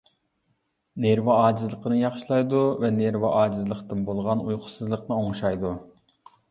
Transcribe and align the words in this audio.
نېرۋا 1.05 1.35
ئاجىزلىقنى 1.41 1.99
ياخشىلايدۇ 2.01 2.63
ۋە 2.85 2.93
نېرۋا 2.99 3.35
ئاجىزلىقتىن 3.43 4.03
بولغان 4.11 4.43
ئۇيقۇسىزلىقنى 4.49 5.21
ئوڭشايدۇ. 5.23 5.79